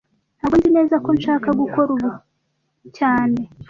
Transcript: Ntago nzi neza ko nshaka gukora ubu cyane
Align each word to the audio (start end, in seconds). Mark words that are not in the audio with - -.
Ntago 0.37 0.55
nzi 0.59 0.69
neza 0.77 0.95
ko 1.05 1.09
nshaka 1.17 1.49
gukora 1.61 1.89
ubu 1.95 2.09
cyane 2.97 3.39